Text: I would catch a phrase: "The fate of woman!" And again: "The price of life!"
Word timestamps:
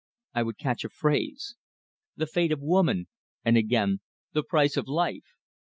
I 0.33 0.41
would 0.41 0.57
catch 0.57 0.83
a 0.83 0.89
phrase: 0.89 1.55
"The 2.15 2.25
fate 2.25 2.51
of 2.51 2.59
woman!" 2.59 3.07
And 3.45 3.55
again: 3.55 3.99
"The 4.33 4.41
price 4.41 4.75
of 4.75 4.87
life!" 4.87 5.35